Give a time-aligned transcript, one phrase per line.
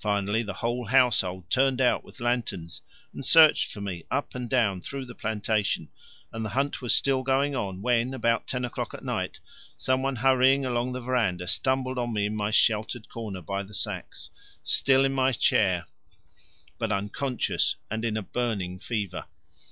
[0.00, 2.80] Finally the whole household turned out with lanterns
[3.14, 5.88] and searched for me up and down through the plantation,
[6.32, 9.38] and the hunt was still going on when, about ten o'clock at night,
[9.76, 13.72] some one hurrying along the verandah stumbled on me in my sheltered corner by the
[13.72, 14.30] sacks,
[14.64, 15.86] still in my chair
[16.76, 19.26] but unconscious and in a burning fever.